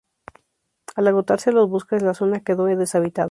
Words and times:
Al 0.95 1.07
agotarse 1.07 1.51
los 1.51 1.69
bosques, 1.69 2.01
la 2.01 2.15
zona 2.15 2.39
quedó 2.39 2.65
deshabitada. 2.65 3.19